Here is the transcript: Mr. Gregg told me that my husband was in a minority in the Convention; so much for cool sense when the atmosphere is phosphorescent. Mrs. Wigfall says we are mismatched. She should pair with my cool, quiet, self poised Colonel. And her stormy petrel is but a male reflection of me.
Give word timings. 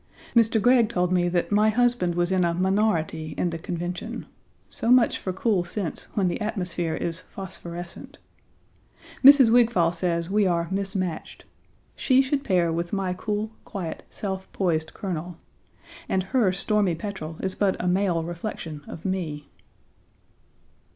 Mr. 0.35 0.59
Gregg 0.59 0.89
told 0.89 1.11
me 1.11 1.29
that 1.29 1.51
my 1.51 1.69
husband 1.69 2.15
was 2.15 2.31
in 2.31 2.43
a 2.43 2.55
minority 2.55 3.35
in 3.37 3.51
the 3.51 3.59
Convention; 3.59 4.25
so 4.67 4.89
much 4.91 5.19
for 5.19 5.31
cool 5.31 5.63
sense 5.63 6.07
when 6.15 6.27
the 6.27 6.41
atmosphere 6.41 6.95
is 6.95 7.21
phosphorescent. 7.21 8.17
Mrs. 9.23 9.51
Wigfall 9.51 9.93
says 9.93 10.27
we 10.27 10.47
are 10.47 10.67
mismatched. 10.71 11.45
She 11.95 12.23
should 12.23 12.43
pair 12.43 12.73
with 12.73 12.91
my 12.91 13.13
cool, 13.13 13.51
quiet, 13.63 14.01
self 14.09 14.51
poised 14.53 14.91
Colonel. 14.95 15.37
And 16.09 16.23
her 16.33 16.51
stormy 16.51 16.95
petrel 16.95 17.37
is 17.39 17.53
but 17.53 17.75
a 17.79 17.87
male 17.87 18.23
reflection 18.23 18.81
of 18.87 19.05
me. 19.05 19.49